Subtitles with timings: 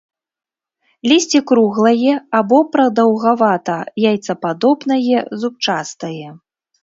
[1.09, 6.27] Лісце круглае або прадаўгавата-яйцападобнае, зубчастае.